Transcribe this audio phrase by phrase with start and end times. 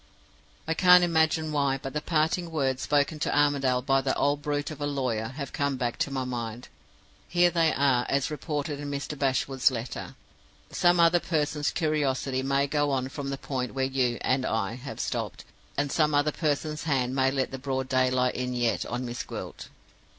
[0.67, 4.71] "I can't imagine why, but the parting words spoken to Armadale by that old brute
[4.71, 6.69] of a lawyer have come back to my mind!
[7.29, 9.15] Here they are, as reported in Mr.
[9.15, 10.15] Bashwood's letter:
[10.71, 14.99] 'Some other person's curiosity may go on from the point where you (and I) have
[14.99, 15.45] stopped,
[15.77, 19.67] and some other person's hand may let the broad daylight in yet on Miss Gwilt.